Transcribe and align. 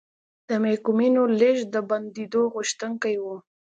د 0.47 0.49
محکومینو 0.63 1.21
لېږد 1.39 1.67
د 1.75 1.77
بندېدو 1.89 2.41
غوښتونکي 2.53 3.15
وو. 3.23 3.35